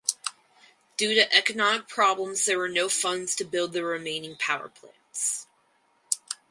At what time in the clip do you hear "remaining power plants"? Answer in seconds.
3.83-5.45